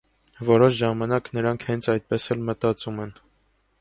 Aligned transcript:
Որոշ 0.47 0.73
ժամանակ 0.77 1.29
նրանք 1.39 1.67
հենց 1.67 1.91
այդպես 1.95 2.27
էլ 2.37 2.43
մտածում 2.49 2.99
են։ 3.05 3.15